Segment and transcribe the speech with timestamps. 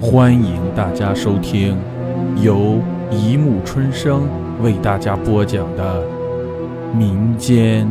[0.00, 1.76] 欢迎大家收听
[2.40, 4.28] 由一木春生
[4.62, 6.06] 为大家播讲的
[6.94, 7.84] 民间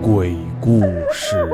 [0.00, 0.80] 鬼故
[1.12, 1.46] 事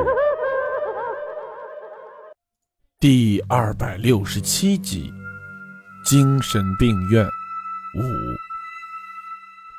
[3.01, 5.11] 第二百六十七集
[6.09, 8.01] 《精神病院五》。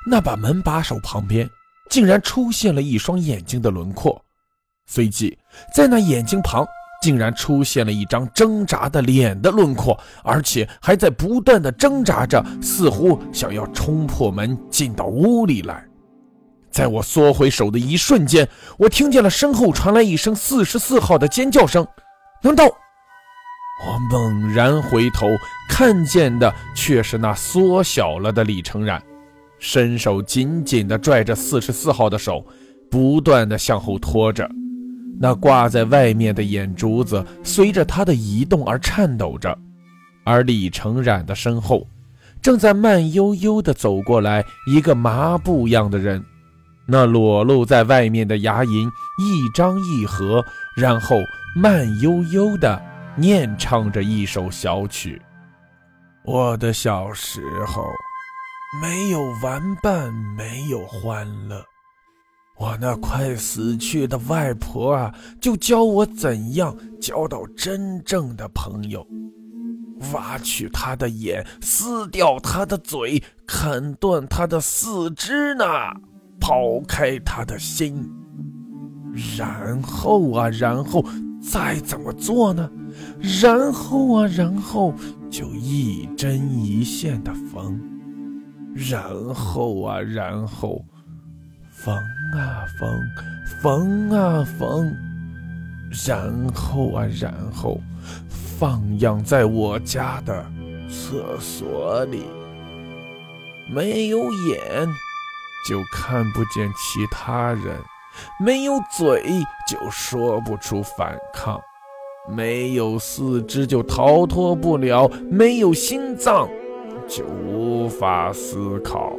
[0.07, 1.49] 那把门把手旁边
[1.89, 4.23] 竟然出现了一双眼睛的轮廓，
[4.85, 5.39] 随即
[5.75, 6.67] 在那眼睛旁。
[7.03, 15.85] 竟然出现了一张挣扎的脸的轮廓，而且还在不断的挣扎着，似乎想要冲破门进到屋里来。
[16.71, 18.49] 在我缩回手的一瞬间，
[18.79, 21.87] 我听见了身后传来一声四十四号的尖叫声。
[22.41, 22.65] 难道？
[22.65, 25.27] 我猛然回头，
[25.69, 29.03] 看见的却是那缩小了的李成染，
[29.59, 32.47] 伸手紧紧地拽着四十四号的手，
[32.89, 34.49] 不断地向后拖着。
[35.21, 39.57] 那挂在外面的眼珠子随着他的移动而颤抖着，
[40.25, 41.87] 而李成染的身后，
[42.41, 46.25] 正在慢悠悠地走过来一个麻布样的人，
[46.87, 50.45] 那裸露在外面的牙龈一张一合，
[50.77, 51.17] 然后
[51.55, 52.83] 慢悠悠地
[53.15, 55.21] 念唱着一首小曲
[56.25, 57.85] ：“我的小时候，
[58.81, 61.65] 没有玩伴，没有欢乐。”
[62.63, 69.05] 我那快死去的外婆啊，就教我怎样交到真正的朋友：
[70.13, 75.65] 挖去他的眼，撕掉他的嘴，砍断他的四肢呢，
[76.39, 78.09] 抛开他的心。
[79.37, 81.05] 然后啊，然后
[81.43, 82.71] 再怎么做呢？
[83.43, 84.95] 然后啊，然后
[85.29, 87.77] 就一针一线的缝。
[88.73, 89.03] 然
[89.35, 90.81] 后啊，然后。
[91.85, 91.93] 缝
[92.33, 93.01] 啊缝，
[93.61, 94.95] 缝啊缝，
[96.07, 97.79] 然后啊然后，
[98.59, 100.45] 放养在我家的
[100.89, 102.25] 厕所里。
[103.69, 104.59] 没有眼，
[105.69, 107.77] 就看不见其他人；
[108.45, 109.23] 没有嘴，
[109.69, 111.59] 就说不出反抗；
[112.35, 116.49] 没有四肢，就逃脱不了；没有心脏，
[117.07, 119.17] 就无法思考。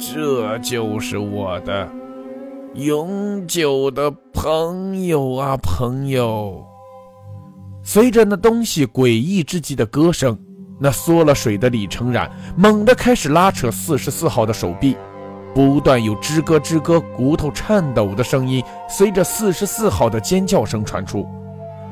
[0.00, 1.86] 这就是我的
[2.72, 6.64] 永久的朋友啊，朋友！
[7.82, 10.38] 随着那东西诡异之极的歌声，
[10.78, 14.96] 那缩了水的李成染猛地开始拉扯四十四号的手臂，
[15.54, 21.28] 不断有吱咯吱咯骨头颤抖的声音随着四十四号的尖叫声传出：“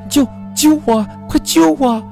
[0.09, 0.27] 救
[0.57, 1.07] 救我！
[1.29, 2.03] 快救我！”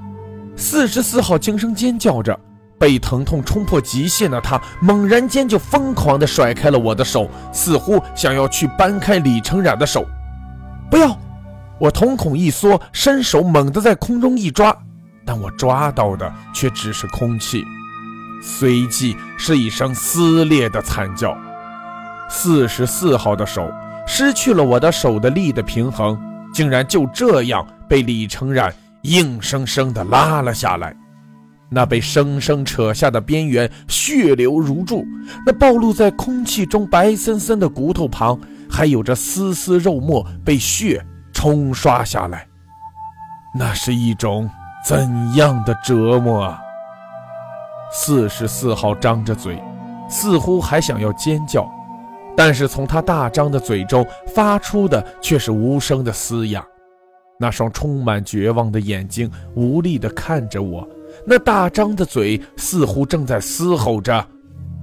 [0.56, 2.38] 四十四号惊声尖叫着。
[2.78, 10.04] 被疼痛冲破极限的他，猛然间就疯狂地甩开了我的手，似乎想要去扳开李成染的手。
[10.90, 11.16] 不要！
[11.78, 14.76] 我瞳孔一缩，伸手猛地在空中一抓，
[15.24, 17.64] 但我抓到的却只是空气。
[18.42, 21.36] 随即是一声撕裂的惨叫。
[22.28, 23.70] 四十四号的手
[24.06, 26.18] 失去了我的手的力的平衡，
[26.52, 28.72] 竟然就这样被李成染
[29.02, 30.94] 硬生生地拉了下来。
[31.68, 35.04] 那被生生扯下的边缘血流如注，
[35.44, 38.38] 那暴露在空气中白森森的骨头旁，
[38.70, 42.46] 还有着丝丝肉末被血冲刷下来。
[43.58, 44.48] 那是一种
[44.86, 46.60] 怎样的折磨啊！
[47.90, 49.60] 四十四号张着嘴，
[50.08, 51.68] 似乎还想要尖叫，
[52.36, 56.64] 但是从他大张的嘴中发出的却是无声的嘶哑。
[57.40, 60.88] 那双充满绝望的眼睛无力地看着我。
[61.24, 64.26] 那大张的嘴似乎正在嘶吼着：“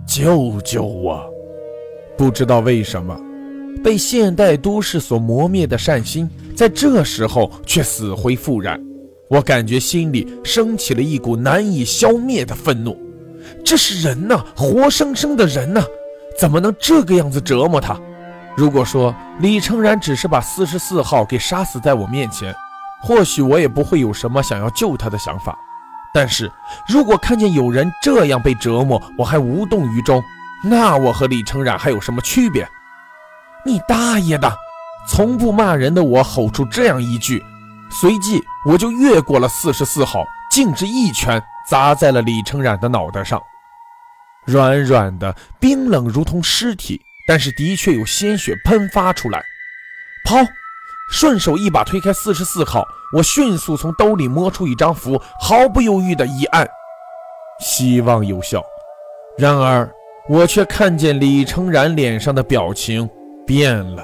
[0.07, 1.23] 救救我！”
[2.17, 3.19] 不知道为什么，
[3.83, 8.79] 被现代都市所磨灭的善心，在这时候却死灰复燃。
[9.29, 12.97] 我感觉心里升起了一股难以消灭的愤怒。
[13.65, 15.83] 这是人呐，活生生的人呐，
[16.37, 17.99] 怎么能这个样子折磨他？
[18.55, 22.53] 如果说李成然只是把四十四号给杀死在我面前，
[23.01, 25.57] 或许我也不会有什么想要救他的想法。
[26.13, 26.51] 但是
[26.87, 30.23] 如果看见有人这样被折磨，我还无动于衷，
[30.63, 32.67] 那我和李成染还有什么区别？
[33.65, 34.53] 你大爷的！
[35.07, 37.43] 从不骂人的我吼出这样一句，
[37.89, 43.41] 随即我就越过了四十四号，径直一拳砸在了李成染的脑袋上，
[44.45, 49.43] 软软的，冰冷如同尸体，但是的确有鲜血喷发出来。
[50.25, 50.37] 跑！
[51.13, 52.83] 顺手一把推开四十四号，
[53.15, 56.67] 我迅速从兜里摸出一张符，毫不犹豫的一按，
[57.59, 58.63] 希望有效。
[59.37, 59.87] 然而，
[60.27, 63.07] 我却看见李成然脸上的表情
[63.45, 64.03] 变了，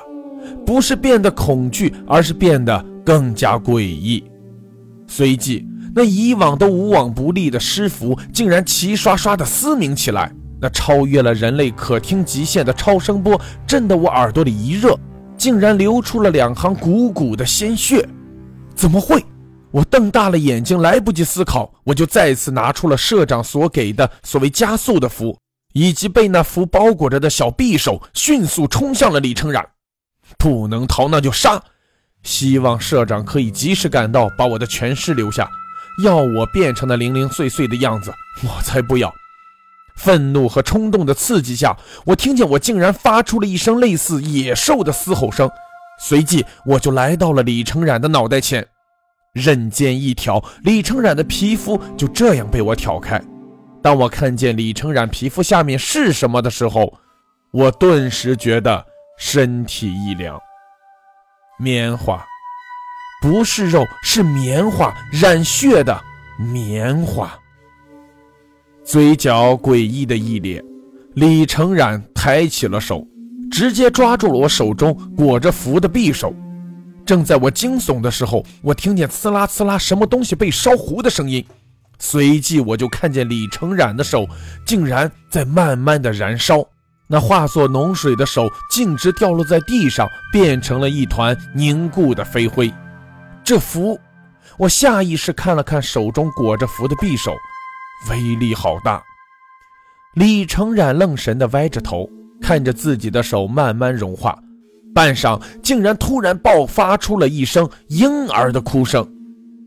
[0.63, 4.23] 不是变得恐惧，而是变得更加诡异。
[5.07, 5.65] 随即，
[5.95, 10.31] 那以往都无往不利的尸符，竟然齐刷刷的嘶鸣起来。
[10.61, 14.95] 那超越了人类可听极限的超声波，震得我耳朵里一热，
[15.39, 18.07] 竟然流出了两行汩汩的鲜血。
[18.75, 19.25] 怎么会？
[19.71, 25.38] 我瞪大了眼睛，来不及思考，我就再次拿出了社长所给的所谓加速的符，
[25.74, 29.65] 以及被那符包裹着的小匕首，迅速冲向了李成染。
[30.38, 31.62] 不能逃，那就杀！
[32.24, 35.47] 希望社长可以及时赶到，把我的全尸留下。
[36.03, 38.12] 要我变成那零零碎碎的样子，
[38.44, 39.13] 我才不要！
[40.00, 45.51] 愤怒和冲动的刺激下，我听见我竟然发出了一声类似野兽的嘶吼声，
[46.00, 48.66] 随即我就来到了李成染的脑袋前，
[49.34, 53.22] 刃尖一挑，李成染的皮肤就这样被我挑开。
[53.84, 56.98] 当我看见李成染皮肤下面是什么的时候，
[57.52, 58.86] 我顿时觉得
[59.18, 60.40] 身体一凉。
[61.60, 62.25] 棉花。
[63.22, 66.02] 不是肉，是棉花染血的
[66.38, 67.38] 棉花。
[68.89, 70.65] 嘴角诡异的一咧，
[71.13, 73.06] 李成染抬起了手，
[73.51, 76.33] 直接抓住了我手中裹着符的匕首。
[77.06, 81.45] 正在我惊悚的时候，我听见呲啦呲啦什么东西被烧糊的声音，
[82.00, 84.27] 随即我就看见李成染的手
[84.65, 86.65] 竟然在慢慢的燃烧，
[87.06, 92.74] 那化作脓水的手径直掉落在地上，变成了一团凝固的飞灰。
[93.44, 94.00] 这符，
[94.57, 97.35] 我下意识看了看手中裹着符的匕首，
[98.10, 99.01] 威力好大。
[100.16, 102.10] 李成染愣神的歪着头，
[102.42, 104.38] 看着自己的手慢慢融化，
[104.94, 109.07] 半晌，竟然突然爆发出了一声婴儿的哭声。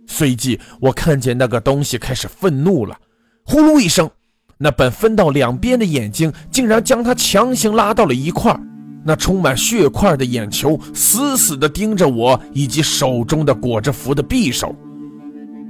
[0.06, 2.99] 随即，我看见那个东西开始愤怒了，
[3.44, 4.11] 呼噜一声，
[4.58, 8.61] 那本分到两边的眼睛竟然将他强行拉到了一块儿。
[9.05, 14.75] 那充满血块的眼球死死地盯着我以及手中的裹着符的匕首。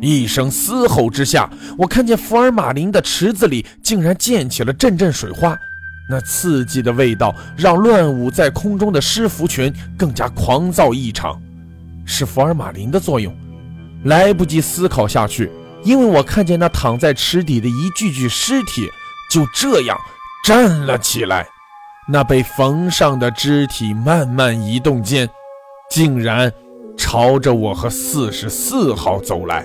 [0.02, 5.56] 一声嘶吼之下，我看见福尔马林的池子里竟然溅起了阵阵水花，
[6.10, 11.40] 那刺激的味道让乱舞在空中的狮蝠群更加狂躁异常。
[12.04, 13.32] 是福尔马林的作用。
[14.04, 15.48] 来不及思考下去，
[15.84, 18.88] 因为我看见那躺在池底的一具具尸体
[19.30, 19.96] 就这样
[20.44, 21.46] 站了起来。
[22.08, 25.28] 那被缝上的肢体慢慢移动间，
[25.88, 26.52] 竟然
[26.98, 29.64] 朝着我和四十四号走来。